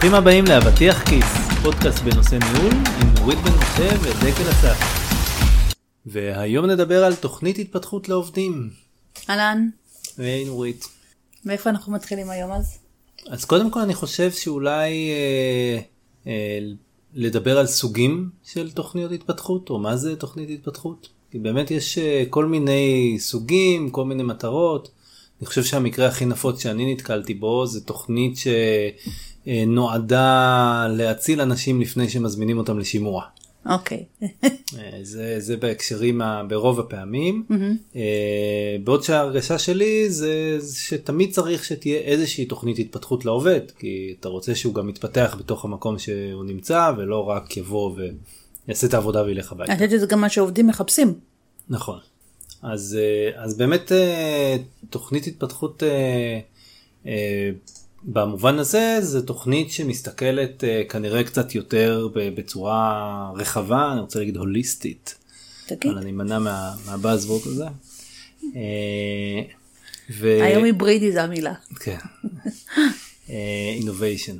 [0.00, 1.24] ברוכים הבאים לאבטיח כיס,
[1.62, 4.78] פודקאסט בנושא ניהול עם נורית בן משה ודקל אסף.
[6.06, 8.70] והיום נדבר על תוכנית התפתחות לעובדים.
[9.30, 9.68] אהלן,
[10.18, 10.88] היי נורית.
[11.44, 12.78] מאיפה אנחנו מתחילים היום אז?
[13.26, 15.78] אז קודם כל אני חושב שאולי אה,
[16.26, 16.58] אה,
[17.14, 21.08] לדבר על סוגים של תוכניות התפתחות, או מה זה תוכנית התפתחות.
[21.30, 24.90] כי באמת יש אה, כל מיני סוגים, כל מיני מטרות.
[25.40, 28.38] אני חושב שהמקרה הכי נפוץ שאני נתקלתי בו זה תוכנית
[29.46, 33.22] שנועדה להציל אנשים לפני שמזמינים אותם לשימוע.
[33.66, 34.04] אוקיי.
[34.22, 34.28] אה,
[35.02, 37.44] זה, זה בהקשרים ה- ברוב הפעמים.
[37.96, 38.00] אה,
[38.84, 44.74] בעוד שההרגשה שלי זה שתמיד צריך שתהיה איזושהי תוכנית התפתחות לעובד, כי אתה רוצה שהוא
[44.74, 47.96] גם יתפתח בתוך המקום שהוא נמצא ולא רק יבוא
[48.66, 49.72] ויעשה את העבודה וילך הביתה.
[49.72, 51.14] אני חושבת שזה גם מה שעובדים מחפשים.
[51.68, 51.98] נכון.
[52.62, 54.56] אז, אה, אז באמת אה,
[54.90, 56.40] תוכנית התפתחות אה,
[57.06, 57.50] אה,
[58.04, 65.14] במובן הזה זה תוכנית שמסתכלת אה, כנראה קצת יותר בצורה רחבה, אני רוצה להגיד הוליסטית,
[65.66, 67.64] תגיד, אבל אני אמנע מה, מהבאזוורד הזה.
[68.56, 69.42] אה,
[70.10, 70.38] ו...
[70.42, 71.54] היום היברידי זה המילה.
[71.80, 71.96] כן.
[73.74, 74.36] אינוביישן.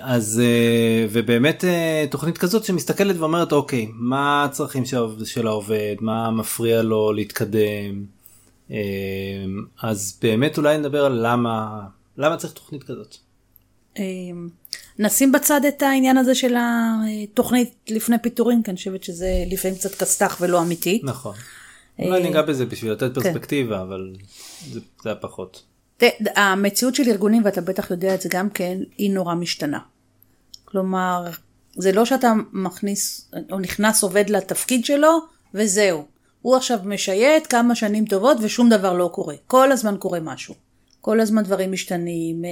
[0.00, 4.84] אז אה, ובאמת אה, תוכנית כזאת שמסתכלת ואומרת אוקיי מה הצרכים
[5.24, 8.04] של העובד- מה מפריע לו להתקדם
[9.82, 11.80] אז באמת אולי נדבר על למה
[12.18, 13.16] למה צריך תוכנית כזאת.
[13.98, 14.02] אה,
[14.98, 19.94] נשים בצד את העניין הזה של התוכנית לפני פיטורין, כי אני חושבת שזה לפעמים קצת
[19.94, 21.00] כסת"ח ולא אמיתי.
[21.04, 21.34] נכון.
[21.98, 23.22] אולי ניגע בזה בשביל לתת כן.
[23.22, 24.12] פרספקטיבה אבל
[24.72, 25.62] זה היה פחות.
[26.36, 29.78] המציאות של ארגונים, ואתה בטח יודע את זה גם כן, היא נורא משתנה.
[30.64, 31.24] כלומר,
[31.76, 35.18] זה לא שאתה מכניס או נכנס עובד לתפקיד שלו
[35.54, 36.06] וזהו.
[36.42, 39.34] הוא עכשיו משייט כמה שנים טובות ושום דבר לא קורה.
[39.46, 40.54] כל הזמן קורה משהו.
[41.08, 42.50] כל הזמן דברים משתנים, אה,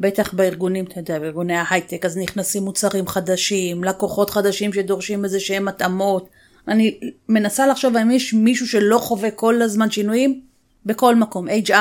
[0.00, 5.68] בטח בארגונים, אתה יודע, בארגוני ההייטק, אז נכנסים מוצרים חדשים, לקוחות חדשים שדורשים איזה שהם
[5.68, 6.28] התאמות.
[6.68, 10.40] אני מנסה לחשוב האם יש מישהו שלא חווה כל הזמן שינויים
[10.86, 11.72] בכל מקום, HR,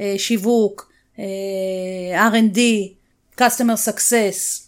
[0.00, 2.58] אה, שיווק, אה, R&D,
[3.40, 4.62] Customer Success,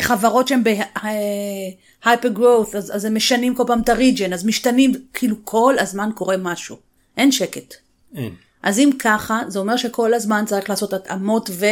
[0.00, 5.36] חברות שהן ב-hyper growth, אז, אז הם משנים כל פעם את הריג'ן, אז משתנים, כאילו
[5.44, 6.76] כל הזמן קורה משהו,
[7.16, 7.74] אין שקט.
[8.16, 8.34] אין.
[8.62, 11.66] אז אם ככה, זה אומר שכל הזמן צריך לעשות התאמות ו...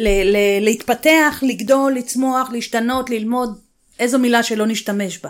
[0.00, 3.58] ל- ל- להתפתח, לגדול, לצמוח, להשתנות, ללמוד,
[3.98, 5.28] איזו מילה שלא נשתמש בה,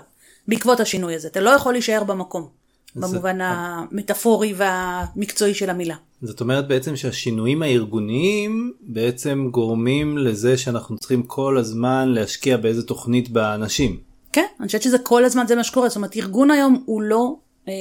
[0.48, 1.28] בעקבות השינוי הזה.
[1.28, 2.48] אתה לא יכול להישאר במקום,
[2.96, 5.94] במובן המטאפורי והמקצועי של המילה.
[6.22, 13.28] זאת אומרת בעצם שהשינויים הארגוניים בעצם גורמים לזה שאנחנו צריכים כל הזמן להשקיע באיזה תוכנית
[13.28, 14.00] באנשים.
[14.32, 17.36] כן, אני חושבת שזה כל הזמן זה מה שקורה, זאת אומרת ארגון היום הוא לא
[17.68, 17.72] אה,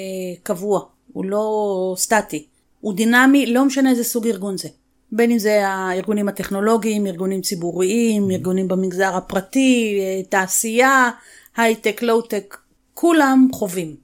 [0.43, 0.81] קבוע,
[1.13, 2.45] הוא לא סטטי,
[2.81, 4.69] הוא דינמי, לא משנה איזה סוג ארגון זה.
[5.11, 11.09] בין אם זה הארגונים הטכנולוגיים, ארגונים ציבוריים, ארגונים במגזר הפרטי, אה, תעשייה,
[11.57, 12.57] הייטק, לואו-טק,
[12.93, 13.95] כולם חווים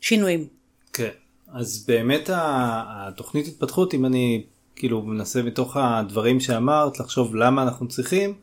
[0.00, 0.46] שינויים.
[0.92, 1.08] כן.
[1.52, 4.42] אז באמת התוכנית התפתחות אם אני
[4.76, 8.34] כאילו מנסה מתוך הדברים שאמרת לחשוב למה אנחנו צריכים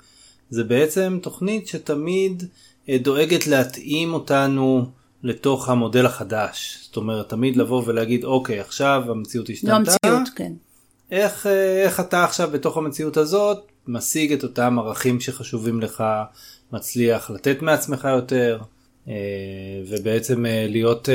[0.50, 2.44] זה בעצם תוכנית שתמיד
[2.90, 4.86] אה, דואגת להתאים אותנו
[5.24, 10.54] לתוך המודל החדש זאת אומרת תמיד לבוא ולהגיד אוקיי עכשיו המציאות לא השתנתה המציאות, כן.
[11.12, 16.04] איך, אה, איך אתה עכשיו בתוך המציאות הזאת משיג את אותם ערכים שחשובים לך,
[16.72, 18.60] מצליח לתת מעצמך יותר,
[19.08, 19.14] אה,
[19.90, 21.10] ובעצם אה, להיות...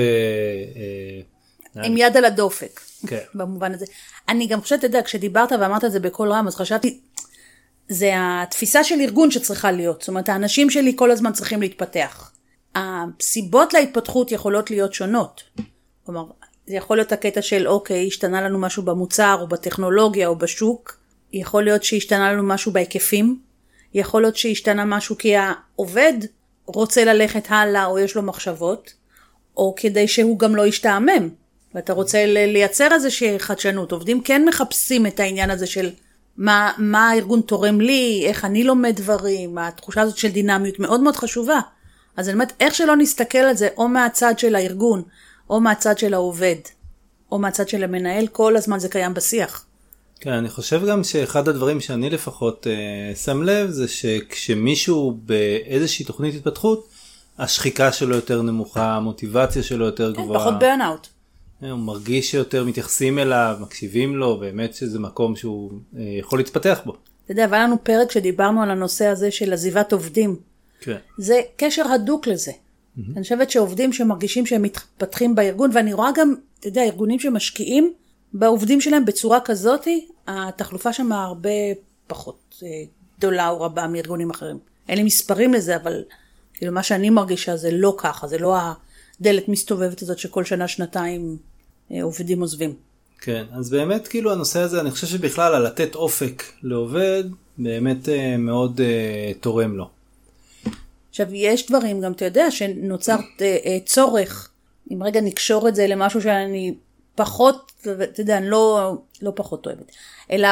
[1.85, 2.81] עם יד על הדופק.
[3.07, 3.21] כן.
[3.35, 3.87] במובן הזה.
[4.29, 7.01] אני גם חושבת, אתה יודע, כשדיברת ואמרת את זה בקול רם, אז חשבתי,
[7.89, 10.01] זה התפיסה של ארגון שצריכה להיות.
[10.01, 12.31] זאת אומרת, האנשים שלי כל הזמן צריכים להתפתח.
[12.75, 15.43] הסיבות להתפתחות יכולות להיות שונות.
[16.07, 16.25] כלומר,
[16.67, 20.99] זה יכול להיות הקטע של, אוקיי, השתנה לנו משהו במוצר, או בטכנולוגיה, או בשוק.
[21.33, 23.39] יכול להיות שהשתנה לנו משהו בהיקפים.
[23.95, 26.13] יכול להיות שהשתנה משהו כי העובד
[26.67, 28.95] רוצה ללכת הלאה, או יש לו מחשבות.
[29.57, 31.29] או כדי שהוא גם לא ישתעמם.
[31.75, 33.93] ואתה רוצה לייצר איזושהי חדשנות.
[33.93, 35.91] עובדים כן מחפשים את העניין הזה של
[36.37, 41.17] מה, מה הארגון תורם לי, איך אני לומד דברים, התחושה הזאת של דינמיות מאוד מאוד
[41.17, 41.61] חשובה.
[42.17, 45.03] אז אני אומרת, איך שלא נסתכל על זה, או מהצד של הארגון,
[45.51, 46.57] או מהצד של העובד,
[47.33, 49.67] או מהצד של המנהל, כל הזמן זה קיים בשיח.
[50.21, 56.35] כן, אני חושב גם שאחד הדברים שאני לפחות אה, שם לב זה שכשמישהו באיזושהי תוכנית
[56.35, 56.89] התפתחות,
[57.39, 60.41] השחיקה שלו יותר נמוכה, המוטיבציה שלו יותר כן, גבוהה.
[60.41, 61.07] פחות ברנאוט.
[61.63, 66.81] אה, הוא מרגיש שיותר מתייחסים אליו, מקשיבים לו, באמת שזה מקום שהוא אה, יכול להתפתח
[66.85, 66.97] בו.
[67.25, 70.37] אתה יודע, והיה לנו פרק שדיברנו על הנושא הזה של עזיבת עובדים.
[70.85, 70.97] כן.
[71.19, 72.53] זה קשר הדוק לזה.
[73.17, 77.93] אני חושבת שעובדים שמרגישים שהם מתפתחים בארגון, ואני רואה גם, אתה יודע, ארגונים שמשקיעים
[78.33, 81.51] בעובדים שלהם בצורה כזאתי, התחלופה שם הרבה
[82.07, 82.69] פחות אה,
[83.19, 84.59] גדולה או רבה מארגונים אחרים.
[84.89, 86.03] אין לי מספרים לזה, אבל
[86.55, 88.57] כאילו מה שאני מרגישה זה לא ככה, זה לא
[89.21, 91.37] הדלת מסתובבת הזאת שכל שנה, שנתיים
[91.93, 92.75] אה, עובדים עוזבים.
[93.21, 97.25] כן, אז באמת כאילו הנושא הזה, אני חושב שבכלל על לתת אופק לעובד,
[97.59, 99.89] באמת אה, מאוד אה, תורם לו.
[101.15, 104.51] עכשיו, יש דברים, גם אתה יודע, שנוצר אה, אה, צורך,
[104.93, 106.75] אם רגע נקשור את זה למשהו שאני
[107.15, 109.93] פחות, אתה יודע, אני לא, לא פחות אוהבת,
[110.31, 110.49] אלא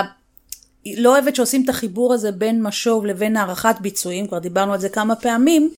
[0.87, 4.89] לא אוהבת שעושים את החיבור הזה בין משוב לבין הערכת ביצועים, כבר דיברנו על זה
[4.89, 5.75] כמה פעמים,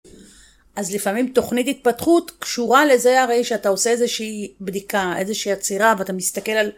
[0.76, 6.52] אז לפעמים תוכנית התפתחות קשורה לזה הרי שאתה עושה איזושהי בדיקה, איזושהי עצירה, ואתה מסתכל
[6.52, 6.70] על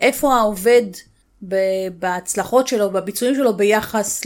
[0.00, 0.86] איפה העובד
[1.98, 4.22] בהצלחות שלו, בביצועים שלו, ביחס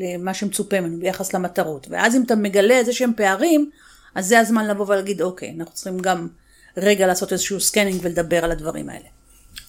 [0.00, 1.86] למה שמצופה ממנו, ביחס למטרות.
[1.90, 3.70] ואז אם אתה מגלה איזה שהם פערים,
[4.14, 6.28] אז זה הזמן לבוא ולהגיד, אוקיי, אנחנו צריכים גם
[6.76, 9.06] רגע לעשות איזשהו scanning ולדבר על הדברים האלה.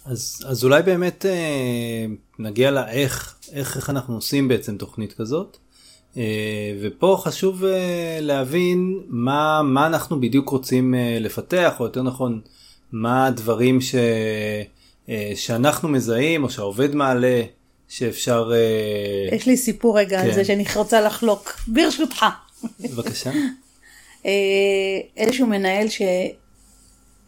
[0.06, 2.06] אז, אז אולי באמת אה,
[2.40, 5.58] נגיע לאיך, איך, איך אנחנו עושים בעצם תוכנית כזאת.
[6.18, 6.24] אה,
[6.82, 12.42] ופה חשוב אה, להבין מה, מה אנחנו בדיוק רוצים אה, לפתח, או יותר נכון,
[12.92, 13.96] מה הדברים ש...
[13.96, 14.64] אה,
[15.36, 17.42] שאנחנו מזהים או שהעובד מעלה
[17.88, 18.52] שאפשר...
[18.54, 20.26] אה, יש לי סיפור רגע כן.
[20.26, 22.26] על זה שאני רוצה לחלוק, ברשותך.
[22.80, 23.32] בבקשה.
[24.26, 24.32] אה,
[25.18, 26.02] איזשהו מנהל ש...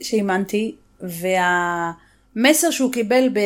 [0.01, 3.39] שאימנתי, והמסר שהוא קיבל ב...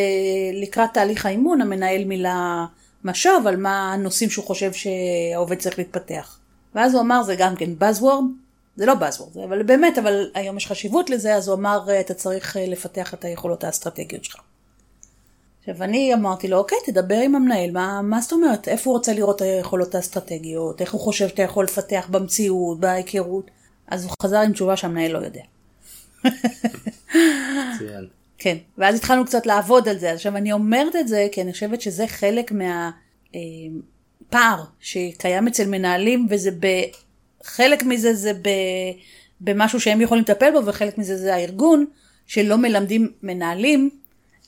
[0.53, 2.65] לקראת תהליך האימון, המנהל מילה
[3.03, 6.37] משוב על מה הנושאים שהוא חושב שהעובד צריך להתפתח.
[6.75, 8.44] ואז הוא אמר, זה גם כן Buzzword,
[8.75, 12.57] זה לא Buzzword, אבל באמת, אבל היום יש חשיבות לזה, אז הוא אמר, אתה צריך
[12.59, 14.39] לפתח את היכולות האסטרטגיות שלך.
[15.59, 19.13] עכשיו אני אמרתי לו, אוקיי, תדבר עם המנהל, מה, מה זאת אומרת, איפה הוא רוצה
[19.13, 23.51] לראות את היכולות האסטרטגיות, איך הוא חושב שאתה יכול לפתח במציאות, בהיכרות,
[23.87, 25.41] אז הוא חזר עם תשובה שהמנהל לא יודע.
[28.37, 31.81] כן, ואז התחלנו קצת לעבוד על זה, עכשיו אני אומרת את זה כי אני חושבת
[31.81, 36.67] שזה חלק מהפער אה, שקיים אצל מנהלים, וזה ב...
[37.45, 38.49] חלק מזה זה ב...
[39.41, 41.85] במשהו שהם יכולים לטפל בו, וחלק מזה זה הארגון,
[42.27, 43.89] שלא מלמדים מנהלים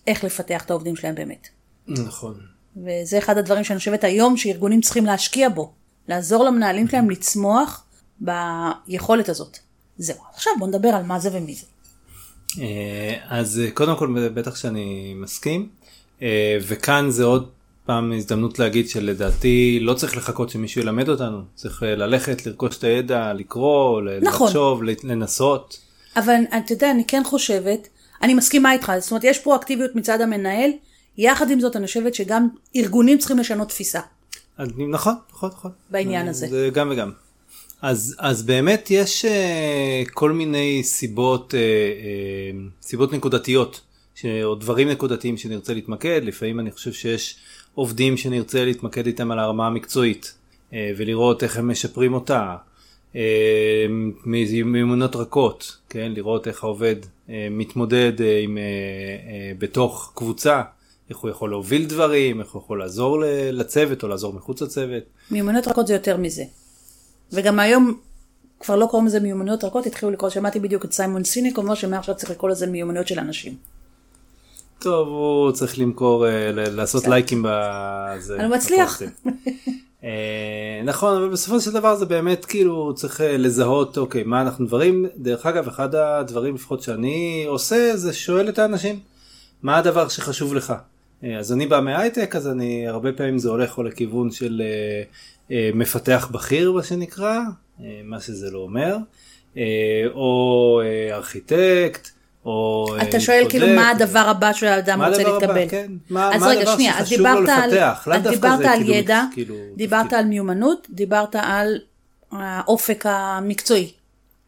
[0.08, 1.48] איך לפתח את העובדים שלהם באמת.
[1.88, 2.40] נכון.
[2.78, 5.72] וזה אחד הדברים שאני חושבת היום שארגונים צריכים להשקיע בו,
[6.08, 7.84] לעזור למנהלים שלהם לצמוח
[8.20, 9.58] ביכולת הזאת.
[9.98, 11.66] זהו, עכשיו בוא נדבר על מה זה ומי זה.
[12.62, 15.70] אה, אז אה, קודם כל בטח שאני מסכים,
[16.22, 17.50] אה, וכאן זה עוד
[17.88, 23.34] פעם הזדמנות להגיד שלדעתי לא צריך לחכות שמישהו ילמד אותנו, צריך ללכת, לרכוש את הידע,
[23.34, 24.48] לקרוא, נכון.
[24.48, 25.80] לחשוב, לנסות.
[26.16, 27.88] אבל אתה יודע, אני כן חושבת
[28.22, 30.72] אני מסכימה איתך, זאת אומרת יש פרואקטיביות מצד המנהל,
[31.18, 34.00] יחד עם זאת אני חושבת שגם ארגונים צריכים לשנות תפיסה.
[34.60, 35.72] נכון, נכון, נכון.
[35.90, 36.48] בעניין הזה.
[36.48, 37.12] זה גם וגם.
[37.81, 43.81] אז, אז באמת יש uh, כל מיני סיבות, uh, uh, סיבות נקודתיות,
[44.16, 47.36] ש, או דברים נקודתיים שנרצה להתמקד, לפעמים אני חושב שיש
[47.78, 50.34] עובדים שנרצה להתמקד איתם על הרמה המקצועית,
[50.70, 52.56] uh, ולראות איך הם משפרים אותה,
[53.16, 53.86] אה,
[54.66, 56.12] מיומנות רכות, כן?
[56.16, 56.96] לראות איך העובד
[57.30, 58.58] אה, מתמודד אה, עם,
[59.60, 60.62] בתוך קבוצה,
[61.10, 65.04] איך הוא יכול להוביל דברים, איך הוא יכול לעזור לצוות או לעזור מחוץ לצוות.
[65.32, 66.44] מיומנות רכות זה יותר מזה.
[67.34, 68.00] וגם היום
[68.60, 72.16] כבר לא קוראים לזה מיומנויות רכות, התחילו לקרוא, שמעתי בדיוק את סיימון סיניק אומר שמעכשיו
[72.16, 73.56] צריך לקרוא לזה מיומנויות של אנשים.
[74.80, 78.36] טוב, הוא צריך למכור, לעשות לייקים בזה.
[78.36, 79.02] אני מצליח.
[80.04, 84.66] אה, נכון אבל בסופו של דבר זה באמת כאילו צריך אה, לזהות אוקיי מה אנחנו
[84.66, 89.00] דברים דרך אגב אחד הדברים לפחות שאני עושה זה שואל את האנשים
[89.64, 90.74] מה הדבר שחשוב לך
[91.24, 94.62] אה, אז אני בא מהייטק אז אני הרבה פעמים זה הולך או לכיוון של
[95.74, 97.40] מפתח בכיר מה שנקרא
[98.04, 98.98] מה שזה לא אומר
[100.14, 100.81] או
[101.12, 102.10] ארכיטקט
[102.47, 105.69] או אתה שואל קודם, כאילו מה הדבר הבא שהאדם רוצה להתקבל.
[105.69, 105.92] כן.
[106.09, 107.77] מה, אז מה רגע, שנייה, אז דיברת על,
[108.13, 110.19] אז דיברת על כאילו ידע, כאילו, דיברת תפקיד.
[110.19, 111.77] על מיומנות, דיברת על
[112.31, 113.92] האופק המקצועי.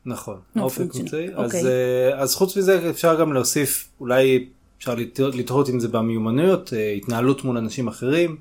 [0.05, 1.27] נכון, האופק המקצועי.
[1.27, 1.65] אז, אוקיי.
[1.65, 7.43] אה, אז חוץ מזה אפשר גם להוסיף, אולי אפשר לתהות אם זה במיומנויות, אה, התנהלות
[7.43, 8.37] מול אנשים אחרים,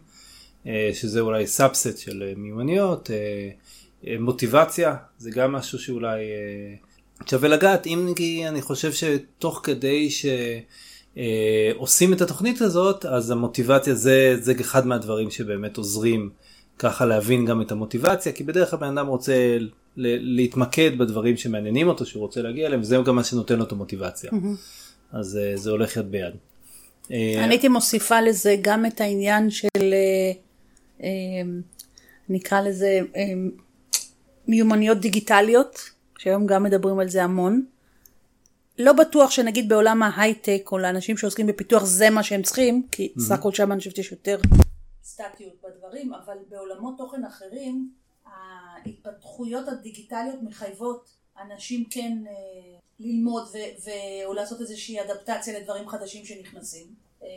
[0.66, 3.10] אה, שזה אולי subset של מיומנויות,
[4.20, 6.18] מוטיבציה, זה גם משהו שאולי...
[7.26, 10.08] שווה לגעת אם כי אני חושב שתוך כדי
[11.76, 16.30] שעושים את התוכנית הזאת אז המוטיבציה זה זה אחד מהדברים שבאמת עוזרים
[16.78, 19.58] ככה להבין גם את המוטיבציה כי בדרך כלל בן אדם רוצה
[19.96, 24.30] להתמקד בדברים שמעניינים אותו שהוא רוצה להגיע אליהם וזה גם מה שנותן לו את המוטיבציה
[24.30, 24.88] mm-hmm.
[25.12, 26.34] אז אה, זה הולך יד ביד.
[27.10, 29.94] אה, אני הייתי מוסיפה לזה גם את העניין של
[31.02, 31.08] אה,
[32.28, 33.00] נקרא לזה
[34.48, 35.98] מיומנויות דיגיטליות.
[36.18, 37.64] שהיום גם מדברים על זה המון.
[38.78, 43.20] לא בטוח שנגיד בעולם ההייטק או לאנשים שעוסקים בפיתוח זה מה שהם צריכים, כי mm-hmm.
[43.20, 44.38] סך הכל שם אני חושבת שיש יותר
[45.04, 47.92] סטטיות בדברים, אבל בעולמות תוכן אחרים,
[48.26, 51.10] ההתפתחויות הדיגיטליות מחייבות
[51.40, 56.87] אנשים כן אה, ללמוד ו- ו- או לעשות איזושהי אדפטציה לדברים חדשים שנכנסים.
[57.22, 57.28] אה,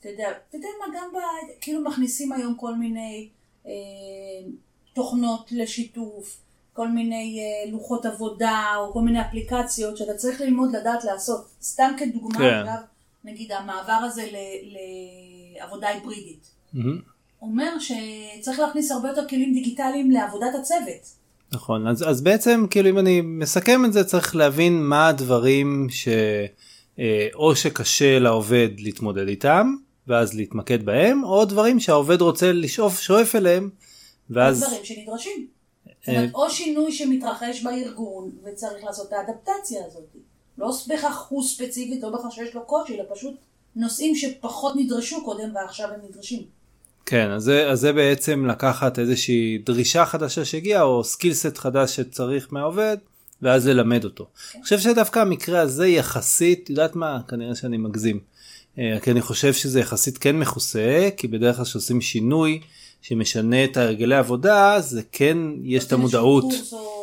[0.00, 1.16] אתה יודע, אתה יודע מה, גם ב...
[1.60, 3.28] כאילו מכניסים היום כל מיני
[3.66, 3.72] אה,
[4.92, 6.40] תוכנות לשיתוף,
[6.80, 11.46] כל מיני אה, לוחות עבודה או כל מיני אפליקציות שאתה צריך ללמוד לדעת לעשות.
[11.62, 12.54] סתם כדוגמה, כן.
[12.54, 12.80] אגב,
[13.24, 16.50] נגיד המעבר הזה ל- לעבודה היברידית.
[16.72, 17.00] מהמם.
[17.42, 21.16] אומר שצריך להכניס הרבה יותר כלים דיגיטליים לעבודת הצוות.
[21.52, 27.56] נכון אז אז בעצם כאילו אם אני מסכם את זה צריך להבין מה הדברים שאו
[27.56, 29.74] שקשה לעובד להתמודד איתם
[30.06, 33.70] ואז להתמקד בהם או דברים שהעובד רוצה לשאוף שואף אליהם
[34.30, 35.59] ואז דברים שנדרשים.
[36.00, 40.04] זאת אה, אומרת, או שינוי שמתרחש בארגון וצריך לעשות את האדפטציה הזאת.
[40.58, 43.34] לא בהכרח הוא ספציפית, לא בהכרח שיש לו קושי, אלא פשוט
[43.76, 46.42] נושאים שפחות נדרשו קודם ועכשיו הם נדרשים.
[47.06, 52.48] כן אז זה, אז זה בעצם לקחת איזושהי דרישה חדשה שהגיעה או סקילסט חדש שצריך
[52.50, 52.96] מהעובד
[53.42, 54.26] ואז ללמד אותו.
[54.54, 58.20] אני חושב שדווקא המקרה הזה יחסית, יודעת מה, כנראה שאני מגזים.
[58.78, 62.60] אה, כי אני חושב שזה יחסית כן מכוסה, כי בדרך כלל כשעושים שינוי
[63.02, 66.44] שמשנה את הרגלי עבודה, זה כן יש את המודעות.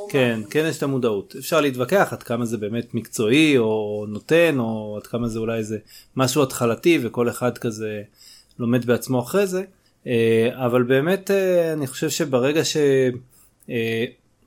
[0.09, 0.39] כן.
[0.49, 1.35] כן יש את המודעות.
[1.39, 5.77] אפשר להתווכח עד כמה זה באמת מקצועי או נותן, או עד כמה זה אולי איזה
[6.15, 8.01] משהו התחלתי וכל אחד כזה
[8.59, 9.63] לומד בעצמו אחרי זה.
[10.07, 12.61] אה, אבל באמת אה, אני חושב שברגע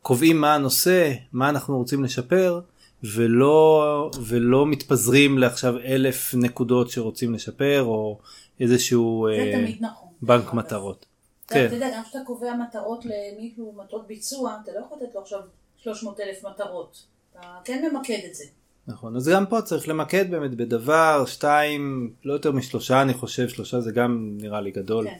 [0.00, 2.60] שקובעים מה הנושא, מה אנחנו רוצים לשפר,
[3.04, 8.18] ולא, ולא מתפזרים לעכשיו אלף נקודות שרוצים לשפר, או
[8.60, 10.08] איזשהו זה אה, נכון.
[10.22, 10.54] בנק.
[10.54, 11.09] מטרות.
[11.50, 11.66] כן.
[11.66, 15.40] אתה יודע, גם כשאתה קובע מטרות למישהו, מטרות ביצוע, אתה לא יכול לתת לו עכשיו
[15.76, 17.02] 300 אלף מטרות.
[17.32, 18.44] אתה כן ממקד את זה.
[18.86, 23.80] נכון, אז גם פה צריך למקד באמת בדבר, שתיים, לא יותר משלושה אני חושב, שלושה
[23.80, 25.04] זה גם נראה לי גדול.
[25.04, 25.18] כן.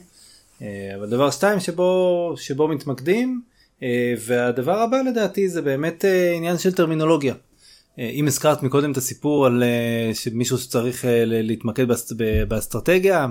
[0.61, 3.41] אה, אבל דבר שתיים שבו, שבו מתמקדים,
[3.83, 7.33] אה, והדבר הבא לדעתי זה באמת אה, עניין של טרמינולוגיה.
[7.97, 9.63] אם הזכרת מקודם את הסיפור על
[10.13, 11.85] שמישהו שצריך להתמקד
[12.47, 13.27] באסטרטגיה,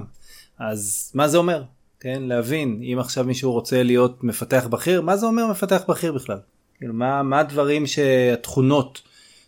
[0.58, 1.62] אז מה זה אומר?
[2.00, 6.38] כן, להבין, אם עכשיו מישהו רוצה להיות מפתח בכיר, מה זה אומר מפתח בכיר בכלל?
[6.78, 9.02] כאילו, מה, מה הדברים שהתכונות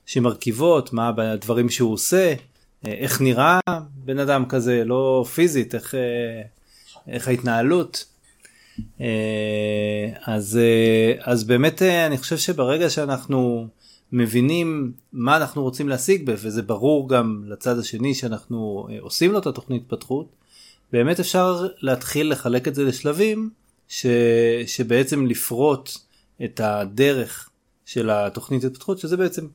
[0.06, 2.35] שמרכיבות, מה הדברים שהוא עושה,
[2.87, 3.61] אה, איך נראה
[3.94, 6.42] בן אדם כזה, לא פיזית, איך, אה,
[7.09, 8.04] איך ההתנהלות.
[9.00, 10.59] אה, אז,
[11.21, 13.66] אז באמת אני חושב שברגע שאנחנו
[14.12, 19.47] מבינים מה אנחנו רוצים להשיג ב- וזה ברור גם לצד השני שאנחנו עושים לו את
[19.47, 20.41] התוכנית התפתחות,
[20.92, 23.50] באמת אפשר להתחיל לחלק את זה לשלבים
[23.88, 24.06] ש,
[24.66, 25.90] שבעצם לפרוט
[26.44, 27.50] את הדרך
[27.84, 29.46] של התוכנית התפתחות שזה בעצם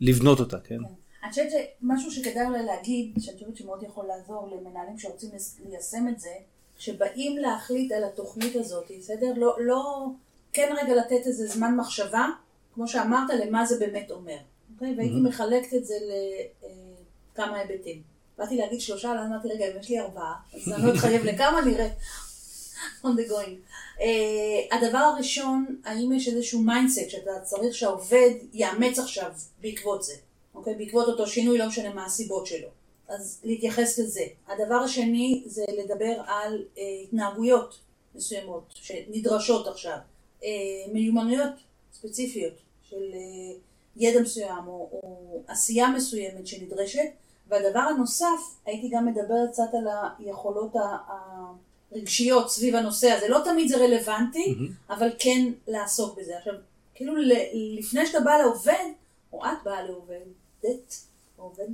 [0.00, 0.78] לבנות אותה, כן?
[1.22, 5.30] אני חושבת שמשהו שכדאי אולי להגיד, שאני חושבת שמאוד יכול לעזור למנהלים שרוצים
[5.64, 6.30] ליישם את זה,
[6.78, 9.32] שבאים להחליט על התוכנית הזאת, בסדר?
[9.36, 10.06] לא, לא,
[10.52, 12.26] כן רגע לתת איזה זמן מחשבה,
[12.74, 14.36] כמו שאמרת, למה זה באמת אומר.
[14.74, 14.94] אוקיי?
[14.96, 15.94] והייתי מחלקת את זה
[17.32, 18.09] לכמה היבטים.
[18.40, 21.60] באתי להגיד שלושה, אבל אמרתי, רגע, אם יש לי ארבעה, אז אני לא אתחייב לכמה,
[21.60, 21.88] נראה.
[23.02, 23.56] on the going.
[23.98, 29.30] Uh, הדבר הראשון, האם יש איזשהו mindset שאתה צריך שהעובד יאמץ עכשיו
[29.60, 30.14] בעקבות זה,
[30.54, 30.74] אוקיי?
[30.74, 32.68] בעקבות אותו שינוי, לא משנה מה הסיבות שלו.
[33.08, 34.24] אז להתייחס לזה.
[34.48, 37.78] הדבר השני זה לדבר על uh, התנהגויות
[38.14, 39.98] מסוימות שנדרשות עכשיו,
[40.40, 40.44] uh,
[40.92, 41.52] מיומנויות
[41.92, 43.58] ספציפיות של uh,
[43.96, 47.10] ידע מסוים או, או עשייה מסוימת שנדרשת.
[47.50, 49.86] והדבר הנוסף, הייתי גם מדברת קצת על
[50.18, 50.80] היכולות ה...
[50.80, 51.30] ה
[51.92, 53.28] רגשיות סביב הנושא הזה.
[53.28, 54.92] לא תמיד זה רלוונטי, mm-hmm.
[54.94, 56.38] אבל כן לעסוק בזה.
[56.38, 56.54] עכשיו,
[56.94, 57.14] כאילו
[57.78, 58.84] לפני שאתה בא לעובד,
[59.32, 60.94] או את באה לעובדת,
[61.36, 61.68] עובד,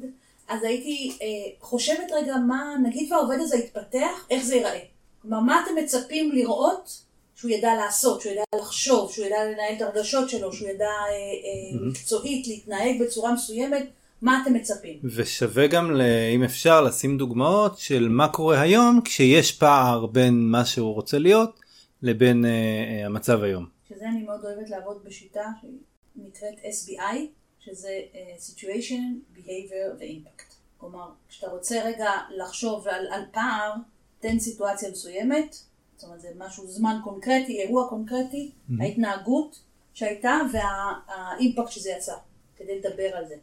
[0.49, 1.27] אז הייתי אה,
[1.61, 4.81] חושבת רגע מה, נגיד והעובד הזה יתפתח, איך זה ייראה.
[5.23, 7.03] כלומר, מה אתם מצפים לראות
[7.35, 11.09] שהוא ידע לעשות, שהוא ידע לחשוב, שהוא ידע לנהל את הרגשות שלו, שהוא ידע אה,
[11.09, 11.91] אה, mm-hmm.
[11.91, 13.87] מקצועית להתנהג בצורה מסוימת,
[14.23, 15.01] מה אתם מצפים?
[15.05, 16.01] ושווה גם,
[16.35, 21.61] אם אפשר, לשים דוגמאות של מה קורה היום כשיש פער בין מה שהוא רוצה להיות
[22.03, 23.67] לבין uh, uh, המצב היום.
[23.89, 27.17] שזה אני מאוד אוהבת לעבוד בשיטה שנקראת SBI,
[27.61, 30.55] שזה uh, Situation, Behavior ו-Impact.
[30.77, 33.73] כלומר, כשאתה רוצה רגע לחשוב על, על פער,
[34.21, 35.57] תן סיטואציה מסוימת,
[35.97, 38.83] זאת אומרת זה משהו, זמן קונקרטי, אירוע קונקרטי, mm-hmm.
[38.83, 39.61] ההתנהגות
[39.95, 42.17] שהייתה והאימפקט שזה יצר,
[42.57, 43.35] כדי לדבר על זה.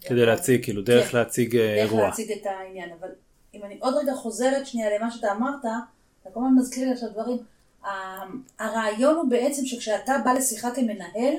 [0.00, 2.00] כדי להציג, כאילו, דרך כן, להציג אירוע.
[2.00, 3.08] דרך להציג את העניין, אבל
[3.54, 5.60] אם אני עוד רגע חוזרת שנייה למה שאתה אמרת,
[6.22, 7.38] אתה כל הזמן מזכיר לי עכשיו דברים.
[8.58, 11.34] הרעיון הוא בעצם שכשאתה בא לשיחה כמנהל,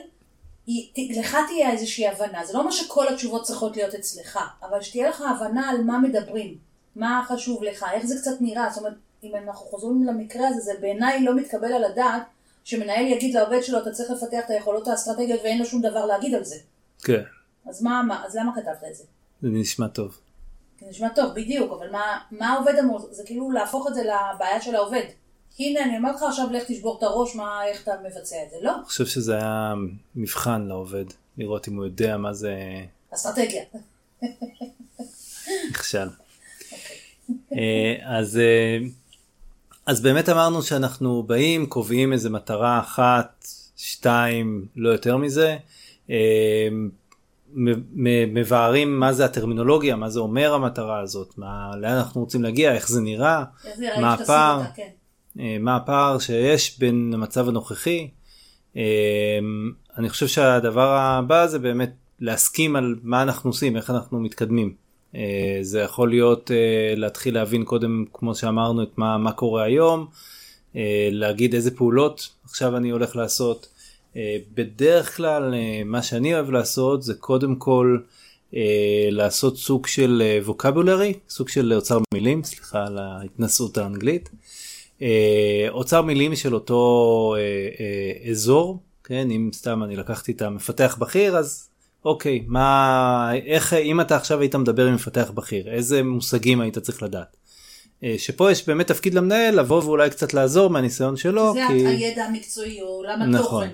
[0.98, 2.46] לך תהיה איזושהי הבנה.
[2.46, 6.58] זה לא אומר שכל התשובות צריכות להיות אצלך, אבל שתהיה לך הבנה על מה מדברים,
[6.96, 8.70] מה חשוב לך, איך זה קצת נראה.
[8.70, 12.24] זאת אומרת, אם אנחנו חוזרים למקרה הזה, זה בעיניי לא מתקבל על הדעת
[12.63, 16.36] שמנהל יגיד לעובד שלו, אתה צריך לפתח את היכולות האסטרטגיות ואין לו שום דבר להגיד
[16.36, 16.56] על זה.
[17.03, 17.22] כן,
[17.66, 19.04] אז מה, מה אז למה כתבת את זה?
[19.42, 20.20] זה נשמע טוב.
[20.80, 23.08] זה נשמע טוב, בדיוק, אבל מה, מה העובד אמור?
[23.12, 25.04] זה כאילו להפוך את זה לבעיה של העובד.
[25.60, 28.56] הנה, אני אומרת לך עכשיו, לך תשבור את הראש, מה, איך אתה מבצע את זה.
[28.62, 29.74] לא, אני חושב שזה היה
[30.16, 31.06] מבחן לעובד,
[31.38, 32.56] לראות אם הוא יודע מה זה
[33.13, 33.63] אסטרטגיה.
[35.72, 36.08] נכשל.
[37.54, 38.78] אה, אז, אה,
[39.86, 43.48] אז באמת אמרנו שאנחנו באים, קובעים איזה מטרה אחת,
[43.78, 45.58] שתיים, לא יותר מזה,
[46.10, 46.68] אה,
[47.53, 52.89] מבארים מה זה הטרמינולוגיה, מה זה אומר המטרה הזאת, מה, לאן אנחנו רוצים להגיע, איך
[52.89, 53.44] זה נראה,
[54.01, 54.89] מה הפער, אותה, כן.
[55.39, 58.10] אה, מה הפער שיש בין המצב הנוכחי.
[58.77, 59.39] אה,
[59.98, 64.74] אני חושב שהדבר הבא זה באמת להסכים על מה אנחנו עושים, איך אנחנו מתקדמים.
[65.15, 66.51] אה, זה יכול להיות
[66.96, 70.08] להתחיל להבין קודם, כמו שאמרנו, את מה, מה קורה היום,
[71.12, 73.68] להגיד איזה פעולות עכשיו אני הולך לעשות.
[74.16, 77.98] אה, בדרך כלל אה, מה שאני אוהב לעשות זה קודם כל
[78.56, 84.30] אה, לעשות סוג של ווקבולרי, סוג של אוצר מילים, סליחה על ההתנסות האנגלית.
[85.70, 87.36] אוצר מילים של אותו
[88.32, 91.70] אזור, כן, אם סתם אני לקחתי את המפתח בכיר אז
[92.06, 97.04] אוקיי, מה, איך, אם אתה עכשיו היית מדבר עם מפתח בכיר, איזה מושגים היית צריך
[97.04, 97.38] לדעת?
[98.18, 101.88] שפה יש באמת תפקיד למנהל לבוא ואולי קצת לעזור מהניסיון שלו, זה כי...
[101.88, 103.68] הידע המקצועי או עולם נכון.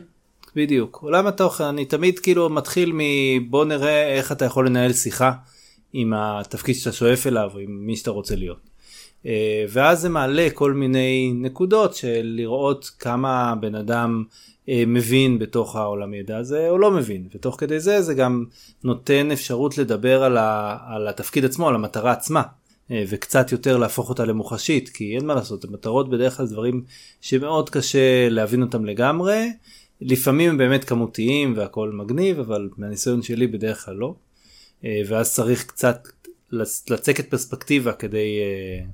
[0.55, 5.31] בדיוק עולם התוכן אני תמיד כאילו מתחיל מבוא נראה איך אתה יכול לנהל שיחה
[5.93, 8.59] עם התפקיד שאתה שואף אליו עם מי שאתה רוצה להיות.
[9.25, 14.23] אה, ואז זה מעלה כל מיני נקודות של לראות כמה בן אדם
[14.69, 18.45] אה, מבין בתוך העולם ידע הזה או לא מבין ותוך כדי זה זה גם
[18.83, 22.41] נותן אפשרות לדבר על, ה, על התפקיד עצמו על המטרה עצמה.
[22.91, 26.83] אה, וקצת יותר להפוך אותה למוחשית כי אין מה לעשות המטרות בדרך כלל דברים
[27.21, 29.49] שמאוד קשה להבין אותם לגמרי
[30.01, 34.15] לפעמים הם באמת כמותיים והכל מגניב אבל מהניסיון שלי בדרך כלל לא
[34.85, 36.07] אה, ואז צריך קצת
[36.53, 38.85] לצ- לצקת פרספקטיבה כדי אה,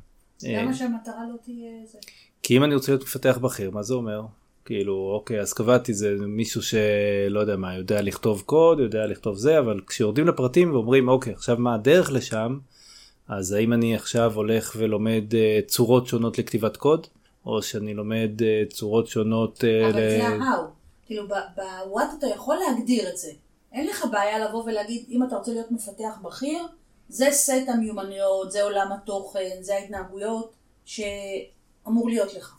[0.50, 1.98] אה, למה שהמטרה לא תהיה זה?
[2.44, 4.22] כי אם אני רוצה להיות מפתח בכיר מה זה אומר
[4.66, 9.60] כאילו אוקיי אז קבעתי זה מישהו שלא יודע מה יודע לכתוב קוד יודע לכתוב זה
[9.60, 12.58] אבל כשיורדים לפרטים ואומרים אוקיי עכשיו מה הדרך לשם
[13.28, 17.08] אז האם אני עכשיו הולך ולומד אה, צורות שונות לכתיבת קוד
[17.46, 20.81] או שאני לומד אה, צורות שונות אה, אבל ל- זה ה-how.
[21.12, 23.32] כאילו בוואט אתה יכול להגדיר את זה.
[23.72, 26.68] אין לך בעיה לבוא ולהגיד, אם אתה רוצה להיות מפתח בכיר,
[27.10, 30.54] זה סט המיומנויות, זה עולם התוכן, זה ההתנהגויות
[30.86, 32.56] שאמור להיות לך.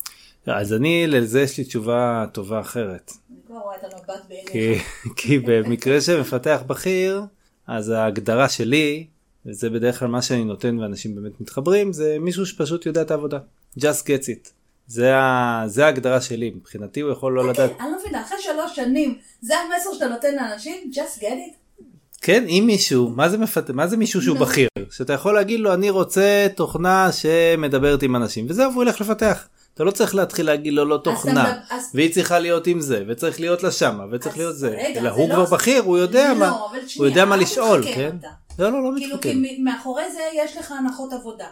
[0.46, 3.12] אז אני לזה יש לי תשובה טובה אחרת.
[3.30, 4.82] אני כבר רואה את המבט בעיניך.
[5.16, 7.22] כי במקרה של מפתח בכיר
[7.66, 9.06] אז ההגדרה שלי
[9.46, 13.38] וזה בדרך כלל מה שאני נותן ואנשים באמת מתחברים זה מישהו שפשוט יודע את העבודה.
[13.78, 14.61] just gets it.
[14.92, 17.70] זה, ה, זה ההגדרה שלי מבחינתי הוא יכול לא לדעת.
[17.80, 20.90] אני לא מבינה, אחרי שלוש שנים, זה המסר שאתה נותן לאנשים?
[20.94, 21.82] just get it?
[22.22, 23.70] כן אם מישהו מה זה מפת...
[23.70, 24.44] מה זה מישהו שהוא נו.
[24.44, 29.48] בכיר שאתה יכול להגיד לו אני רוצה תוכנה שמדברת עם אנשים וזהו והוא ילך לפתח.
[29.74, 33.40] אתה לא צריך להתחיל להגיד לו לא תוכנה אז- והיא צריכה להיות עם זה וצריך
[33.40, 35.98] להיות לה שמה וצריך אז להיות זה רגע, אלא זה הוא לא- כבר בכיר הוא
[35.98, 38.16] יודע לא, מה אבל הוא שנייה, יודע מה אל לשאול כן.
[38.58, 39.32] לא לא לא כאילו, מתחכם.
[39.32, 41.46] כי מ- מאחורי זה יש לך הנחות עבודה.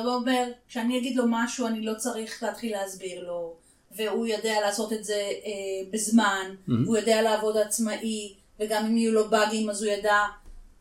[0.00, 3.54] אתה אומר, כשאני אגיד לו משהו, אני לא צריך להתחיל להסביר לו,
[3.96, 6.54] והוא יודע לעשות את זה אה, בזמן,
[6.84, 10.18] והוא יודע לעבוד עצמאי, וגם אם יהיו לו באגים, אז הוא ידע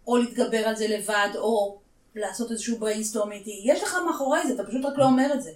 [0.08, 1.80] או להתגבר על זה לבד, או
[2.16, 3.62] לעשות איזשהו brainstorm איתי.
[3.66, 5.52] יש לך מאחורי זה, אתה פשוט רק לא אומר את זה.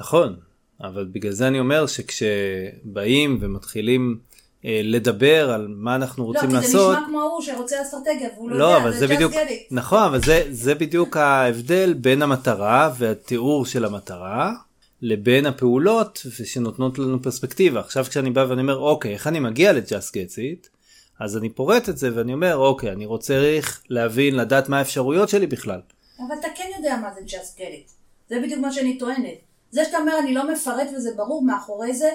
[0.00, 0.36] נכון,
[0.80, 4.20] אבל בגלל זה אני אומר שכשבאים ומתחילים
[4.64, 8.50] לדבר על מה אנחנו לא, רוצים כי זה לעשות, נשמע כמו ההוא שרוצה אסטרטגיה, והוא
[8.50, 9.32] לא, לא, יודע, אבל זה בדיוק.
[9.70, 14.52] נכון, אבל זה, זה בדיוק ההבדל בין המטרה והתיאור של המטרה
[15.02, 17.80] לבין הפעולות שנותנות לנו פרספקטיבה.
[17.80, 20.68] עכשיו כשאני בא ואני אומר, אוקיי, איך אני מגיע Get It,
[21.20, 25.46] אז אני פורט את זה ואני אומר, אוקיי, אני רוצה להבין, לדעת מה האפשרויות שלי
[25.46, 25.80] בכלל.
[26.18, 27.90] אבל אתה כן יודע מה זה get it.
[28.28, 29.38] זה בדיוק מה שאני טוענת.
[29.70, 32.10] זה שאתה אומר אני לא מפרט וזה ברור, מאחורי זה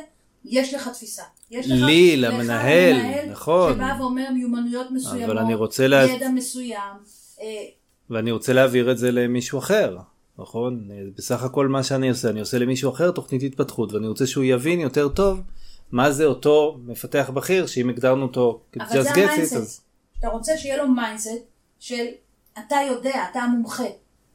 [0.45, 1.23] יש לך תפיסה.
[1.51, 3.73] יש לך, לי, לך למנהל, מנהל נכון.
[3.73, 6.93] שבא ואומר מיומנויות מסוימות, אבל אני רוצה לה- ידע מסוים.
[7.41, 7.45] אה,
[8.09, 9.97] ואני רוצה להעביר את זה למישהו אחר,
[10.39, 10.89] נכון?
[11.17, 14.79] בסך הכל מה שאני עושה, אני עושה למישהו אחר תוכנית התפתחות, ואני רוצה שהוא יבין
[14.79, 15.41] יותר טוב
[15.91, 19.53] מה זה אותו מפתח בכיר, שאם הגדרנו אותו כ-just get it, ה mindset.
[19.55, 19.81] אז
[20.19, 21.29] אתה רוצה שיהיה לו mindset
[21.79, 22.05] של
[22.59, 23.83] אתה יודע, אתה המומחה.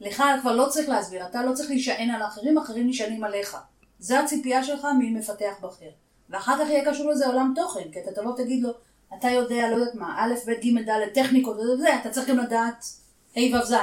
[0.01, 3.57] לך כבר לא צריך להסביר, אתה לא צריך להישען על האחרים, אחרים נשענים עליך.
[3.99, 5.91] זה הציפייה שלך ממפתח בכיר.
[6.31, 8.71] ואחר כך יהיה קשור לזה עולם תוכן, כי אתה תבוא ותגיד לו,
[9.19, 12.85] אתה יודע, לא יודעת מה, א', ב', ג', ד', טכניקות וזה, אתה צריך גם לדעת
[13.37, 13.75] ה' ו' ז'.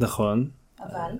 [0.00, 0.50] נכון.
[0.80, 1.12] אבל,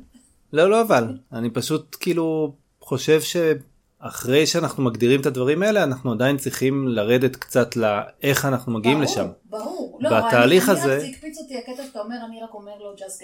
[0.52, 6.36] לא, לא אבל, אני פשוט כאילו חושב שאחרי שאנחנו מגדירים את הדברים האלה אנחנו עדיין
[6.36, 9.26] צריכים לרדת קצת לאיך אנחנו מגיעים ברור, לשם.
[9.44, 9.98] ברור.
[10.00, 13.18] לא, בתהליך אני, הזה- זה הקפיץ אותי הקטע שאתה אומר, אני רק אומר לו just
[13.20, 13.22] get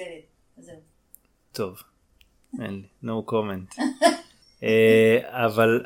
[0.58, 0.62] it.
[0.62, 0.74] זהו.
[1.52, 1.76] טוב,
[2.60, 3.82] אין לי, no comment.
[4.62, 5.84] אה, אבל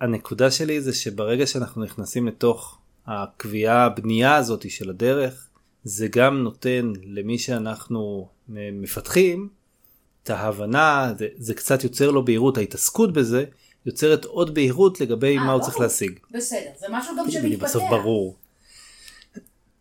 [0.00, 5.48] הנקודה שלי זה שברגע שאנחנו נכנסים לתוך הקביעה, הבנייה הזאת של הדרך,
[5.84, 9.48] זה גם נותן למי שאנחנו מפתחים
[10.22, 13.44] את ההבנה, זה, זה קצת יוצר לו בהירות, ההתעסקות בזה
[13.86, 15.64] יוצרת עוד בהירות לגבי אה, מה הוא ברור.
[15.64, 16.18] צריך להשיג.
[16.30, 17.64] בסדר, זה משהו גם שמתפתח.
[17.64, 18.36] בסוף ברור.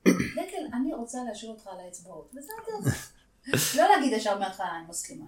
[0.05, 2.31] דקל, אני רוצה להשאיר אותך על האצבעות.
[2.33, 2.91] בסדר.
[3.77, 5.25] לא להגיד ישר מההתחלה, אני מסכימה.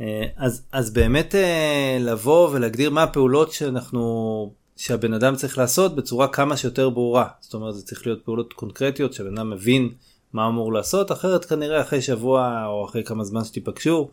[0.00, 6.28] אה, אז, אז באמת אה, לבוא ולהגדיר מה הפעולות שאנחנו, שהבן אדם צריך לעשות בצורה
[6.28, 7.28] כמה שיותר ברורה.
[7.40, 9.92] זאת אומרת זה צריך להיות פעולות קונקרטיות שהבן אדם מבין
[10.32, 14.08] מה אמור לעשות, אחרת כנראה אחרי שבוע או אחרי כמה זמן שתיפגשו,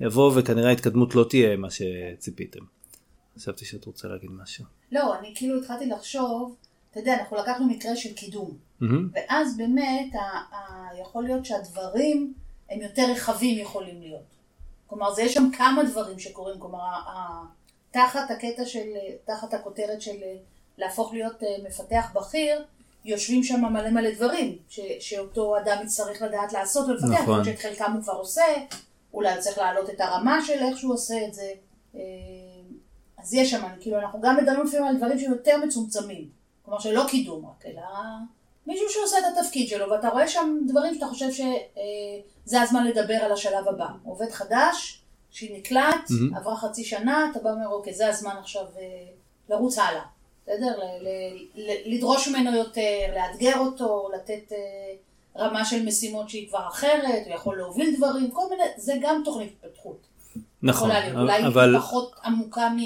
[0.00, 2.60] יבוא וכנראה ההתקדמות לא תהיה מה שציפיתם.
[3.38, 4.64] חשבתי שאת רוצה להגיד משהו.
[4.92, 6.56] לא, אני כאילו התחלתי לחשוב,
[6.90, 8.56] אתה יודע, אנחנו לקחנו מקרה של קידום.
[8.80, 9.08] מהמם.
[9.14, 12.32] ואז באמת, ה- ה- יכול להיות שהדברים
[12.70, 14.37] הם יותר רחבים יכולים להיות.
[14.88, 17.00] כלומר, זה יש שם כמה דברים שקורים, כלומר,
[17.90, 18.88] תחת הקטע של,
[19.24, 20.36] תחת הכותרת של אה,
[20.78, 22.64] להפוך להיות אה, מפתח בכיר,
[23.04, 27.44] יושבים שם מלא מלא דברים, ש, שאותו אדם יצטרך לדעת לעשות ולפתח, נכון.
[27.44, 28.42] שאת חלקם הוא כבר עושה,
[29.14, 31.52] אולי הוא צריך להעלות את הרמה של איך שהוא עושה את זה.
[31.94, 32.00] אה,
[33.18, 36.28] אז יש שם, כאילו, אנחנו גם מדברים לפעמים על דברים שהם יותר מצומצמים.
[36.62, 37.82] כלומר, שלא קידום רק, אלא
[38.68, 43.32] מישהו שעושה את התפקיד שלו, ואתה רואה שם דברים שאתה חושב שזה הזמן לדבר על
[43.32, 43.86] השלב הבא.
[44.04, 46.34] עובד חדש, שנקלט, מהמם.
[46.34, 48.82] עברה חצי שנה, אתה בא ואומר, אוקיי, זה הזמן עכשיו אה,
[49.48, 50.02] לרוץ הלאה.
[50.42, 50.80] בסדר?
[51.86, 54.94] לדרוש ממנו יותר, לאתגר אותו, לתת אה,
[55.36, 59.52] רמה של משימות שהיא כבר אחרת, הוא יכול להוביל דברים, כל מיני, זה גם תוכנית
[59.52, 60.06] התפתחות.
[60.62, 61.74] נכון, יכולה להיות, אולי אבל...
[61.78, 62.78] פחות עמוקה מ...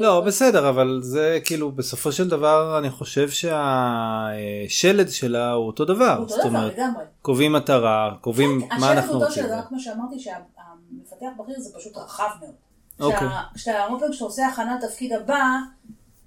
[0.00, 6.12] לא, בסדר, אבל זה כאילו בסופו של דבר אני חושב שהשלד שלה הוא אותו דבר.
[6.16, 7.04] הוא אותו דבר אומרת, לגמרי.
[7.22, 9.42] קובעים מטרה, קובעים כן, מה אנחנו אותו רוצים.
[9.42, 12.52] של רק מה שאמרתי שהמפתח בכיר זה פשוט רחב מאוד.
[13.00, 13.18] אוקיי.
[13.28, 15.42] כשאתה- כשאתה הרבה פעמים כשאתה עושה הכנה לתפקיד הבא,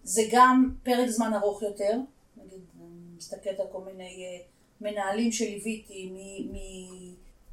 [0.04, 1.92] זה גם פרק זמן ארוך יותר.
[2.38, 4.46] נגיד, אני מסתכלת על כל מיני אה,
[4.92, 6.12] מנהלים שליוויתי,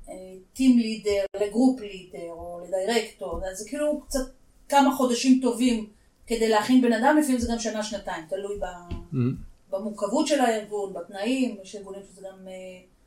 [0.09, 4.31] מטים לידר לגרופ לידר או לדירקטור, אז זה כאילו קצת
[4.69, 5.91] כמה חודשים טובים
[6.27, 8.65] כדי להכין בן אדם, לפעמים זה גם שנה שנתיים, תלוי ב...
[9.13, 9.35] מהמם.
[9.71, 12.53] במורכבות של הארגון, בתנאים, יש ארגונים שזה גם אה,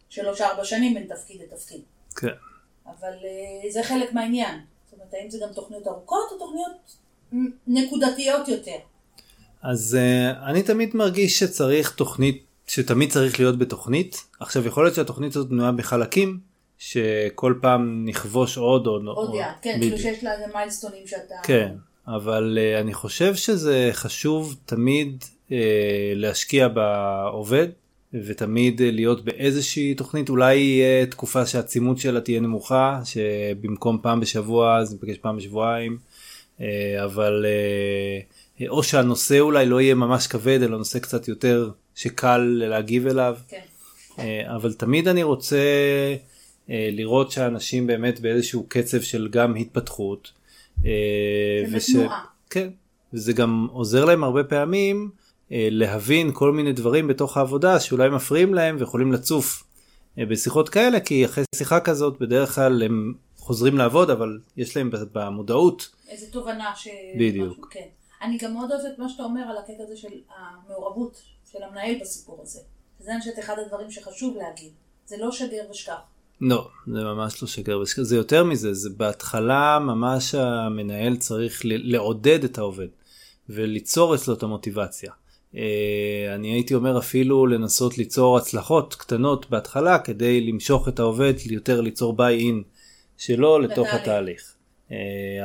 [0.10, 1.82] שלוש-ארבע שנים בין תפקיד לתפקיד.
[2.16, 2.28] כן.
[2.86, 4.60] אבל אה, זה חלק מהעניין.
[4.86, 6.96] זאת אומרת, האם זה גם תוכניות ארוכות או תוכניות
[7.68, 8.78] נקודתיות יותר?
[9.62, 14.24] אז uh, אני תמיד מרגיש שצריך תוכנית, שתמיד צריך להיות בתוכנית.
[14.40, 16.40] עכשיו יכול להיות שהתוכנית הזאת בנויה בחלקים,
[16.86, 18.88] שכל פעם נכבוש עוד.
[18.88, 19.78] עוד או- יעד, כן.
[19.82, 21.36] כאילו שיש לה איזה מיילסטונים שאתה...
[21.44, 21.76] כן,
[22.08, 25.52] אבל uh, אני חושב שזה חשוב תמיד uh,
[26.16, 27.68] להשקיע בעובד
[28.14, 34.78] ותמיד uh, להיות באיזושהי תוכנית אולי יהיה תקופה שהעצימות שלה תהיה נמוכה שבמקום פעם בשבוע
[34.78, 35.98] אז ניפגש פעם בשבועיים
[36.58, 36.62] uh,
[37.04, 37.46] אבל
[38.60, 43.36] uh, או שהנושא אולי לא יהיה ממש כבד אלא נושא קצת יותר שקל להגיב אליו
[43.48, 43.62] כן.
[44.56, 45.58] אבל תמיד אני רוצה
[46.70, 50.32] לראות שאנשים באמת באיזשהו קצב של גם התפתחות.
[50.86, 52.26] אה, ובתנועה.
[52.50, 52.70] כן,
[53.14, 55.10] וזה גם עוזר להם הרבה פעמים
[55.52, 59.64] אה, להבין כל מיני דברים בתוך העבודה שאולי מפריעים להם ויכולים לצוף
[60.18, 64.90] אה, בשיחות כאלה כי אחרי שיחה כזאת בדרך כלל הם חוזרים לעבוד אבל יש להם
[65.12, 66.88] במודעות איזו תובנה ש...
[67.20, 67.68] בדיוק.
[67.72, 67.88] כן.
[68.22, 72.40] אני גם מאוד אוהבת מה שאתה אומר על הקטע הזה של המעורבות של המנהל בסיפור
[72.42, 72.60] הזה.
[73.00, 74.72] זה אני חושבת אחד הדברים שחשוב להגיד.
[75.06, 76.15] זה לא שגר ושכח.
[76.42, 82.44] לא, זה ממש לא שקר ושקר, זה יותר מזה, זה בהתחלה ממש המנהל צריך לעודד
[82.44, 82.88] את העובד
[83.50, 85.12] וליצור אצלו את המוטיבציה.
[85.56, 91.82] אה, אני הייתי אומר אפילו לנסות ליצור הצלחות קטנות בהתחלה כדי למשוך את העובד יותר
[91.82, 92.64] ליצור ביי אין
[93.18, 93.88] שלו לתוך.
[93.94, 94.54] התהליך.
[94.92, 94.98] אה,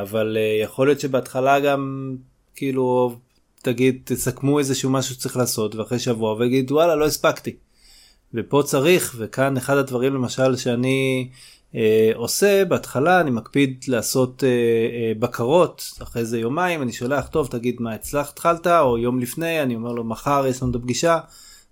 [0.02, 2.14] אבל אה, יכול להיות שבהתחלה גם
[2.54, 3.16] כאילו
[3.62, 7.56] תגיד תסכמו איזשהו משהו שצריך לעשות ואחרי שבוע ויגיד וואלה לא הספקתי.
[8.34, 11.28] ופה צריך וכאן אחד הדברים למשל שאני
[11.74, 17.46] אה, עושה בהתחלה אני מקפיד לעשות אה, אה, בקרות אחרי זה יומיים אני שולח טוב
[17.46, 21.18] תגיד מה הצלחת התחלת או יום לפני אני אומר לו מחר יש לנו את הפגישה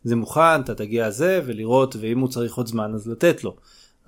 [0.05, 3.57] זה מוכן אתה תגיע על זה ולראות ואם הוא צריך עוד זמן אז לתת לו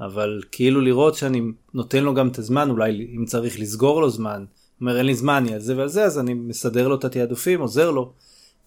[0.01, 1.43] אבל כאילו לראות שאני
[1.75, 4.45] נותן לו גם את הזמן אולי אם צריך לסגור לו זמן
[4.81, 7.61] אומר אין לי זמן אני על זה ועל זה אז אני מסדר לו את התעדופים
[7.61, 8.13] עוזר לו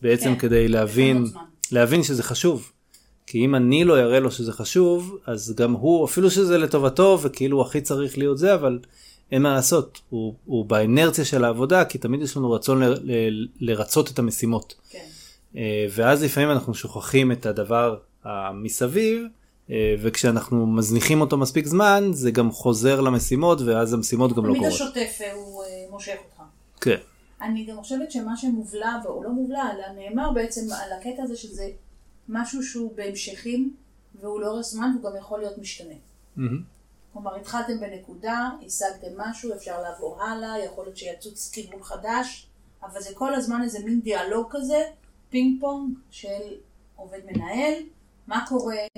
[0.02, 1.26] בעצם כן, כדי להבין.
[1.72, 2.72] להבין שזה חשוב.
[3.26, 7.62] כי אם אני לא אראה לו שזה חשוב אז גם הוא אפילו שזה לטובתו וכאילו
[7.62, 8.80] הכי צריך להיות זה אבל
[9.34, 13.48] אין מה לעשות, הוא, הוא באנרציה של העבודה, כי תמיד יש לנו רצון ל, ל,
[13.60, 14.76] לרצות את המשימות.
[14.90, 15.06] כן.
[15.58, 19.24] אה, ואז לפעמים אנחנו שוכחים את הדבר המסביב,
[19.70, 24.58] אה, וכשאנחנו מזניחים אותו מספיק זמן, זה גם חוזר למשימות, ואז המשימות גם לא תמיד
[24.58, 24.74] קורות.
[24.74, 26.42] השוטף אה, הוא מושך אותך.
[26.82, 26.98] כן,
[27.42, 31.68] אני גם חושבת שמה שמובלע, או לא מובלע, אלא נאמר בעצם על הקטע הזה שזה
[32.30, 33.76] משהו שהוא בהמשכים,
[34.16, 35.96] והוא לאורך זמן, והוא גם יכול להיות משתנה.
[37.14, 42.48] כלומר, התחלתם בנקודה, השגתם משהו, אפשר לעבור הלאה, יכול להיות שיצוץ כיוון חדש,
[42.84, 44.84] אבל זה כל הזמן איזה מין דיאלוג כזה,
[45.30, 46.58] פינג פונג של
[46.96, 47.74] עובד מנהל,
[48.28, 48.90] מה קורה, אה,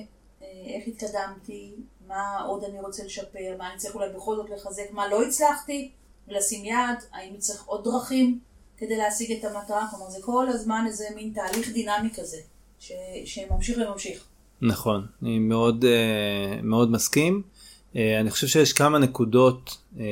[0.75, 1.75] איך התקדמתי,
[2.07, 5.91] מה עוד אני רוצה לשפר, מה אני צריך אולי בכל זאת לחזק, מה לא הצלחתי,
[6.27, 8.39] ולשים יד, האם צריך עוד דרכים
[8.77, 12.37] כדי להשיג את המטרה, כלומר זה כל הזמן איזה מין תהליך דינמי כזה,
[12.85, 12.91] ש...
[13.25, 14.23] שממשיך וממשיך.
[14.61, 17.41] נכון, אני מאוד, אה, מאוד מסכים.
[17.95, 20.05] אה, אני חושב שיש כמה נקודות אה,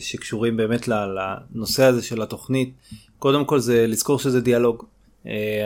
[0.00, 2.72] שקשורים באמת לנושא הזה של התוכנית.
[3.18, 4.84] קודם כל זה לזכור שזה דיאלוג.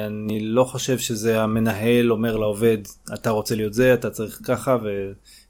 [0.07, 2.79] אני לא חושב שזה המנהל אומר לעובד,
[3.15, 4.79] אתה רוצה להיות זה, אתה צריך ככה,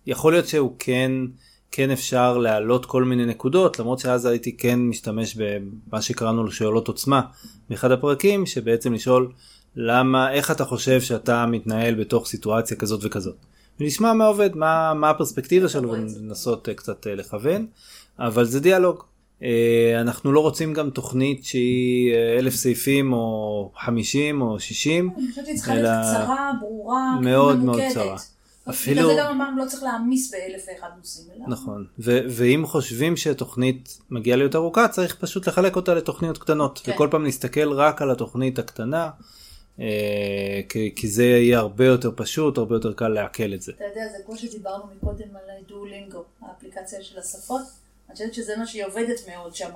[0.07, 1.13] ויכול להיות שהוא כן,
[1.71, 6.89] כן אפשר להעלות כל מיני נקודות, למרות שאז הייתי כן משתמש במה שקראנו לו שאלות
[6.89, 7.21] עוצמה
[7.71, 9.33] באחד הפרקים, שבעצם לשאול
[9.77, 13.37] למה, איך אתה חושב שאתה מתנהל בתוך סיטואציה כזאת וכזאת.
[13.81, 16.21] ולשמוע מהעובד מה, מה הפרספקטיבה שלו זה.
[16.21, 17.67] ולנסות אה, קצת אה, לכוון,
[18.19, 19.03] אבל זה דיאלוג.
[19.43, 25.47] אה, אנחנו לא רוצים גם תוכנית שהיא אלף סעיפים או חמישים או שישים, אני חושבת
[25.47, 27.91] שהיא צריכה להיות קצרה, ברורה, מאוד מאוד ממוקדת.
[27.91, 28.17] קצרה.
[28.71, 29.01] אפילו...
[29.01, 31.27] אפילו- בגלל זה גם אמרנו לא צריך להעמיס באלף ואחד נושאים.
[31.49, 36.93] נכון, ו- ואם חושבים שתוכנית מגיעה להיות ארוכה צריך פשוט לחלק אותה לתוכניות קטנות, כן.
[36.93, 39.11] וכל פעם להסתכל רק על התוכנית הקטנה,
[40.69, 43.73] כי, כי זה יהיה הרבה יותר פשוט, הרבה יותר קל לעכל את זה.
[43.73, 47.63] אתה יודע, זה כמו שדיברנו מקודם על דואלינגו, האפליקציה של השפות.
[48.09, 49.71] אני חושבת שזה מה שהיא עובדת מאוד שם,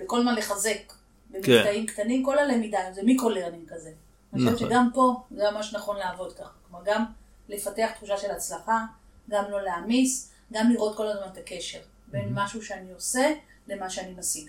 [0.00, 0.92] בכל מה לחזק,
[1.30, 3.90] במקטעים קטנים, כל הלמידה, זה micro-learning כזה.
[4.32, 4.68] אני חושבת נכון.
[4.68, 6.50] שגם פה זה ממש נכון לעבוד ככה.
[6.70, 7.04] כלומר, גם
[7.48, 8.84] לפתח תחושה של הצלחה,
[9.30, 13.32] גם לא להעמיס, גם לראות כל הזמן את הקשר בין משהו שאני עושה
[13.68, 14.48] למה שאני משיג.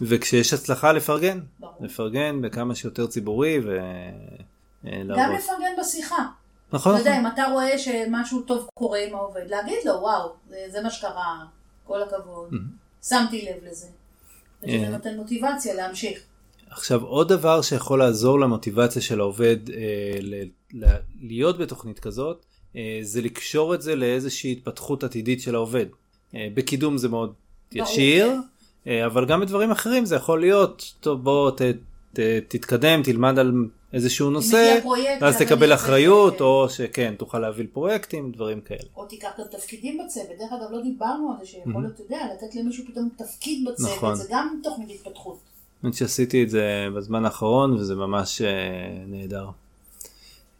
[0.00, 1.72] וכשיש הצלחה לפרגן, ברור.
[1.80, 3.64] לפרגן בכמה שיותר ציבורי גם
[4.84, 5.36] ולעבוד.
[5.36, 6.26] לפרגן בשיחה.
[6.72, 7.20] נכון, אתה יודע.
[7.20, 11.44] אם אתה רואה שמשהו טוב קורה עם העובד, להגיד לו, וואו, זה, זה מה שקרה,
[11.84, 12.50] כל הכבוד,
[13.02, 13.86] שמתי לב לזה.
[14.62, 14.90] ושזה אה.
[14.90, 16.18] נותן מוטיבציה להמשיך.
[16.70, 19.76] עכשיו עוד דבר שיכול לעזור למוטיבציה של העובד אה,
[20.20, 20.44] ל-
[20.84, 22.44] ל- להיות בתוכנית כזאת
[22.76, 25.86] אה, זה לקשור את זה לאיזושהי התפתחות עתידית של העובד.
[26.34, 27.32] אה, בקידום זה מאוד
[27.72, 28.26] ישיר.
[28.30, 28.36] אה,
[28.86, 31.62] אבל גם בדברים אחרים זה יכול להיות טוב בוא ת,
[32.12, 33.52] ת, תתקדם תלמד על
[33.92, 38.80] איזשהו נושא פרויקט, ואז תקבל אחריות בזה, או שכן תוכל להוביל פרויקטים דברים כאלה.
[38.96, 40.38] או תיקח גם תפקידים בצוות.
[40.38, 43.96] דרך אגב, לא דיברנו על זה שיכול להיות, אתה יודע, לתת למישהו פתאום תפקיד בצוות,
[43.96, 44.14] נכון.
[44.14, 45.38] זה גם תוכנית התפתחות.
[45.82, 48.48] האמת שעשיתי את זה בזמן האחרון וזה ממש אה,
[49.06, 49.46] נהדר.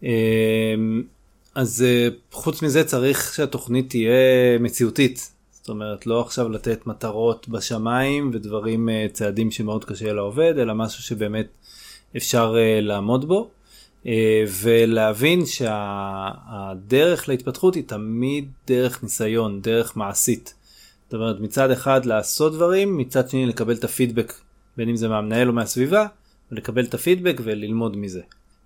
[0.04, 0.74] אה,
[1.54, 5.32] אז אה, חוץ מזה צריך שהתוכנית תהיה מציאותית.
[5.60, 11.02] זאת אומרת לא עכשיו לתת מטרות בשמיים ודברים אה, צעדים שמאוד קשה לעובד אלא משהו
[11.02, 11.46] שבאמת
[12.16, 13.50] אפשר אה, לעמוד בו
[14.06, 20.54] אה, ולהבין שהדרך להתפתחות היא תמיד דרך ניסיון דרך מעשית.
[21.04, 24.32] זאת אומרת מצד אחד לעשות דברים מצד שני לקבל את הפידבק
[24.76, 26.06] בין אם זה מהמנהל או מהסביבה
[26.52, 28.20] ולקבל את הפידבק וללמוד מזה.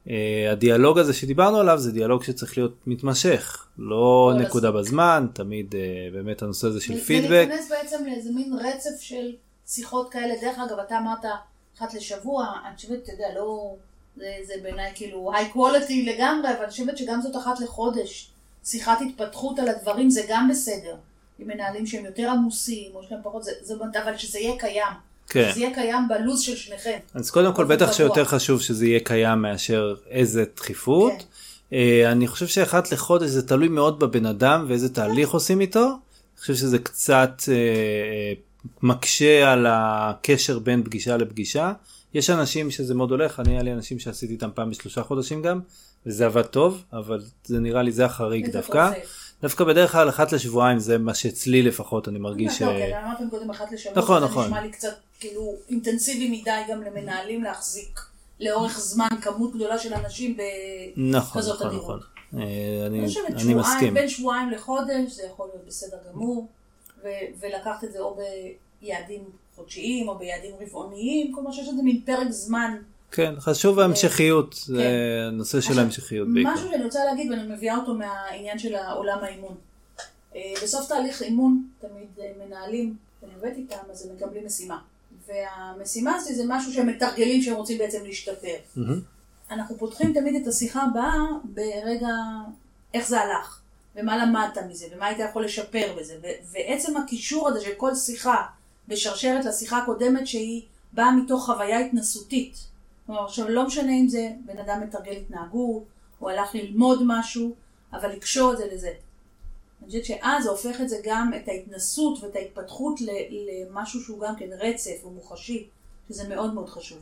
[0.07, 0.11] Uh,
[0.51, 4.71] הדיאלוג הזה שדיברנו עליו זה דיאלוג שצריך להיות מתמשך לא נקודה.
[4.71, 9.33] בזמן תמיד uh, באמת הנושא הזה של פידבק ולהיכנס בעצם לאיזה מין רצף של
[9.67, 10.35] שיחות כאלה.
[10.41, 11.25] דרך אגב, אתה אמרת
[11.77, 13.75] אחת לשבוע, אני חושבת, אתה יודע, לא...
[14.17, 18.31] זה, זה בעיניי כאילו היי קוולטי לגמרי, אבל אני חושבת שגם זאת אחת לחודש.
[18.65, 20.97] שיחת התפתחות על הדברים זה גם בסדר.
[21.39, 24.93] עם מנהלים שהם יותר עמוסים, או שהם פחות, זה, זה, אבל שזה יהיה קיים.
[25.29, 25.51] כן.
[25.51, 26.99] שזה יהיה קיים בלו"ז של שניכם.
[27.15, 27.93] אז קודם כל בטח.
[27.93, 31.13] שיותר חשוב שזה יהיה קיים מאשר איזה דחיפות.
[31.19, 31.25] כן.
[31.73, 35.85] אה, אני חושב שאחת לחודש זה תלוי מאוד בבן אדם ואיזה תהליך עושים איתו.
[35.85, 38.33] אני חושב שזה קצת אה, אה,
[38.83, 41.73] מקשה על הקשר בין פגישה לפגישה.
[42.15, 45.61] יש אנשים שזה מאוד הולך, אני היה לי אנשים שעשיתי איתם פעם בשלושה חודשים גם,
[46.07, 48.91] וזה עבד טוב, אבל זה נראה לי זה החריג דווקא.
[49.43, 52.63] דווקא בדרך כלל אחת לשבועיים זה מה שאצלי לפחות אני מרגיש.
[52.63, 54.51] לא, אה, כן, אמרתם קודם אחת לשבוע, נכון, זה נכון.
[55.21, 58.01] כאילו אינטנסיבי מדי גם למנהלים להחזיק
[58.41, 60.37] לאורך זמן כמות גדולה של אנשים
[60.97, 61.85] נכון, בכזאת נכון, תדירות.
[61.85, 62.01] נכון.
[62.43, 63.95] אה, אני אני חושבת אני שבועיים, מסכים.
[63.95, 66.49] בין שבועיים לחודש זה יכול להיות בסדר גמור,
[67.41, 68.19] ולקחת את זה או
[68.81, 69.25] ביעדים
[69.57, 72.77] חודשיים או ביעדים רבעוניים, כלומר שיש לזה מין פרק זמן.
[73.11, 75.29] כן, חשוב ההמשכיות, זה כן.
[75.29, 76.51] הנושא של ההמשכיות בעיקר.
[76.55, 79.55] משהו שאני רוצה להגיד, ואני מביאה אותו מהעניין של עולם האימון.
[80.37, 84.79] אה, בסוף תהליך אימון, תמיד אה, מנהלים ואני עובדת איתם, אז הם מקבלים משימה.
[85.29, 88.55] והמשימה הזאת זה משהו שהם מתרגלים שהם רוצים בעצם להשתפר.
[89.51, 92.09] אנחנו פותחים תמיד את השיחה הבאה ברגע
[92.95, 93.61] איך זה הלך,
[93.97, 98.47] ומה למדת מזה, ומה היית יכול לשפר בזה, ו- ועצם הקישור הזה של כל שיחה
[98.89, 102.59] בשרשרת לשיחה הקודמת שהיא באה מתוך חוויה התנסותית.
[103.07, 105.85] כלומר, עכשיו לא משנה אם זה בן אדם מתרגל התנהגות,
[106.19, 107.55] הוא הלך ללמוד משהו,
[107.93, 108.91] אבל לקשור את זה לזה.
[109.85, 114.37] אני חושבת שאז זה הופך את זה גם, את ההתנסות ואת ההתפתחות למשהו שהוא גם
[114.37, 115.69] כן רצף או מוחשי,
[116.09, 116.99] שזה מאוד מאוד חשוב.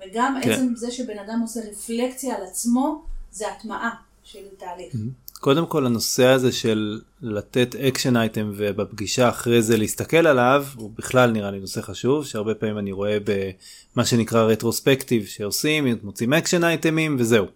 [0.00, 0.50] וגם כן.
[0.50, 3.90] עצם זה שבן אדם עושה רפלקציה על עצמו, זה הטמעה
[4.22, 4.94] של תהליך.
[5.40, 11.30] קודם כל הנושא הזה של לתת action item ובפגישה אחרי זה להסתכל עליו הוא בכלל
[11.30, 16.99] נראה לי נושא חשוב שהרבה פעמים אני רואה במה שנקרא retrospective שעושים מוצאים action item
[16.99, 17.46] ים וזהו.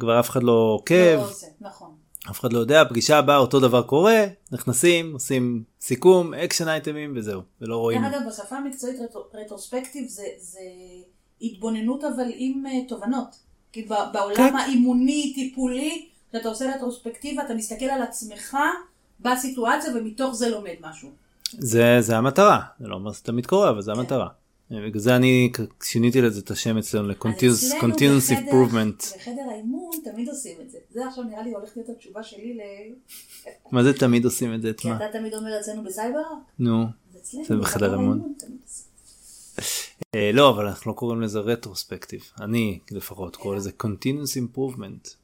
[0.00, 1.89] כבר אף אחד לא עוקב לא עושה, נכון.
[2.30, 7.12] אף אחד לא יודע פגישה הבאה אותו דבר קורה נכנסים עושים סיכום action item ים
[7.16, 10.60] וזהו ולא רואים דרך אגב, בשפה המקצועית רטרו- רטרוספקטיב זה, זה
[11.42, 13.36] התבוננות אבל עם uh, תובנות.
[13.72, 14.56] כי בעולם כן.
[14.56, 18.56] האימוני, טיפולי, כשאתה עושה רטרוספקטיבה, אתה מסתכל על עצמך
[19.20, 21.08] בסיטואציה ומתוך זה לומד משהו.
[21.58, 24.28] זה זה המטרה זה לא אומר שזה תמיד קורה אבל זה המטרה.
[24.70, 25.52] בגלל זה אני
[25.82, 29.16] שיניתי לזה את השם אצלנו ל-continuous improvement.
[29.16, 30.78] בחדר האימון תמיד עושים את זה.
[30.90, 32.60] זה עכשיו נראה לי הולכת להיות התשובה שלי ל...
[33.72, 34.70] מה זה תמיד עושים את זה?
[34.70, 34.96] את כי מה?
[34.96, 36.22] אתה תמיד אומר אצלנו בסייבר,
[36.58, 36.84] נו.
[37.48, 38.34] זה בחדר האימון.
[40.14, 45.14] אה, לא אבל אנחנו לא קוראים לזה רטרוספקטיב אני לפחות קורא לזה continuous improvement.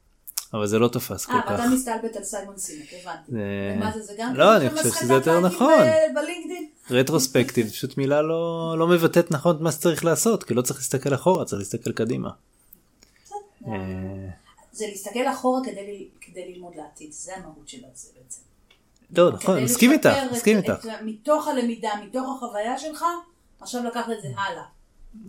[0.55, 1.51] אבל זה לא תפס כל אה, כך.
[1.51, 3.33] ואתה מסתלבט על סיימון סינק, הבנתי.
[3.33, 5.85] ומה זה, זה גם לא, כאילו אני חושב שזה יותר נכון.
[6.15, 6.69] בלינקדאין?
[6.91, 11.15] רטרוספקטיב פשוט מילה לא לא מבטאת נכון את מה שצריך לעשות כי לא צריך להסתכל
[11.15, 12.31] אחורה צריך להסתכל קדימה.
[13.67, 13.73] אה,
[14.73, 15.61] זה להסתכל אחורה
[16.21, 18.41] כדי ללמוד לעתיד, זה המהות של זה בעצם.
[19.17, 23.05] לא נכון מסכים איתך מסכים איתך מתוך הלמידה, מתוך החוויה שלך,
[23.61, 24.63] עכשיו לקחת את זה הלאה.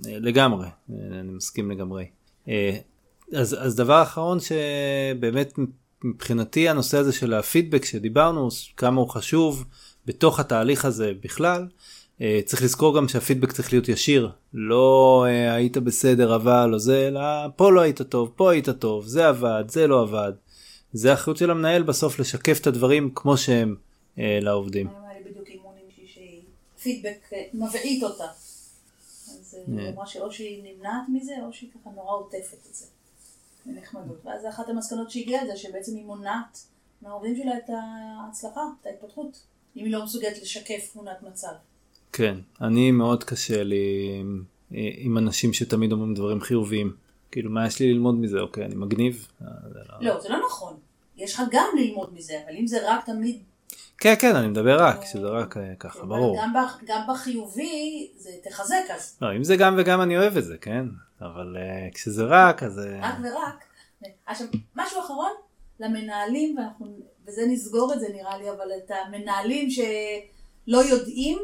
[0.07, 2.05] אה, לגמרי אה, אני מסכים לגמרי.
[3.33, 5.53] אז אז דבר אחרון שבאמת
[6.03, 9.65] מבחינתי הנושא הזה של הפידבק שדיברנו כמה הוא חשוב
[10.05, 11.67] בתוך התהליך הזה בכלל.
[12.21, 17.07] אה, צריך לזכור גם שהפידבק צריך להיות ישיר לא אה, היית בסדר אבל או זה
[17.07, 17.21] אלא
[17.55, 20.31] פה לא היית טוב פה היית טוב זה עבד זה לא עבד.
[20.93, 23.75] זה אחריות של המנהל בסוף לשקף את הדברים כמו שהם
[24.19, 24.87] אה, לעובדים.
[24.87, 26.41] היה לי בדיוק אימון עם מישהי שהיא
[26.81, 28.23] פידבק אה, מבעית אותה.
[28.23, 29.89] אז היא.
[29.89, 32.85] אמרה שאו שהיא נמנעת מזה, או שהיא ככה נורא עוטפת את זה.
[33.93, 34.25] בנחמדות.
[34.25, 36.67] ואז אחת המסקנות שהגיעה לזה, שבעצם היא מונעת
[37.01, 39.43] מהעובדים שלה את ההצלחה, את ההתפתחות.
[39.77, 41.51] אם היא לא מסוגלת לשקף תמונת מצב.
[42.13, 46.95] כן, אני מאוד קשה לי עם, עם אנשים שתמיד אומרים דברים חיוביים.
[47.31, 49.27] כאילו מה יש לי ללמוד מזה אוקיי אני מגניב.
[49.39, 49.45] זה
[49.89, 50.77] לא- לא, זה לא נכון.
[51.17, 53.39] יש לך גם ללמוד מזה, אבל אם זה רק תמיד...
[53.97, 56.37] כן כן אני מדבר רק שזה רק אה, ככה ברור.
[56.37, 56.53] גם,
[56.85, 59.17] גם בחיובי, זה תחזק אז.
[59.21, 60.85] לא אם זה גם וגם אני אוהב את זה כן
[61.21, 63.63] אבל אה, כשזה רק אז אה, רק ורק.
[64.25, 65.31] עכשיו, משהו אחרון,
[65.79, 66.87] למנהלים, ואנחנו,
[67.25, 71.37] וזה נסגור את זה נראה לי, אבל את המנהלים שלא יודעים,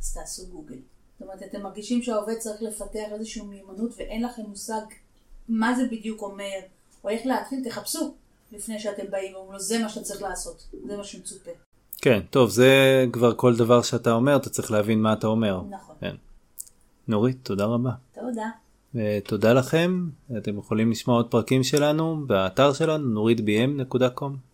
[0.00, 0.74] אז תעשו גוגל.
[0.74, 4.82] זאת אומרת, אתם מרגישים שהעובד צריך לפתח איזושהי מיומנות ואין לכם מושג
[5.48, 6.58] מה זה בדיוק אומר,
[7.04, 8.14] או איך להתחיל, תחפשו
[8.52, 11.50] לפני שאתם באים ואומרים לו, זה מה שאתה צריך לעשות, זה מה שמצופה.
[12.02, 15.62] כן טוב זה כבר כל דבר שאתה אומר אתה צריך להבין מה אתה אומר.
[15.70, 15.96] נכון.
[16.00, 16.14] כן.
[17.08, 17.90] נורית תודה רבה.
[18.14, 18.50] תודה.
[18.94, 24.51] ותודה לכם אתם יכולים לשמוע עוד פרקים שלנו באתר שלנו נוריתbm.com.